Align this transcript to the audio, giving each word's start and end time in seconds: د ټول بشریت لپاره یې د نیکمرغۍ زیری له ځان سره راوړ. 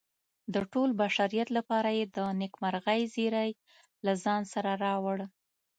د 0.53 0.55
ټول 0.71 0.89
بشریت 1.01 1.47
لپاره 1.57 1.89
یې 1.97 2.05
د 2.15 2.17
نیکمرغۍ 2.41 3.01
زیری 3.13 3.49
له 4.05 4.13
ځان 4.23 4.41
سره 4.53 4.71
راوړ. 4.85 5.17